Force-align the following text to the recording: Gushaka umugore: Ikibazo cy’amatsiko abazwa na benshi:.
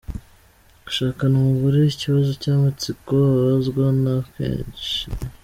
Gushaka 0.85 1.21
umugore: 1.39 1.79
Ikibazo 1.83 2.31
cy’amatsiko 2.41 3.13
abazwa 3.31 3.85
na 4.03 4.15
benshi:. 4.33 4.95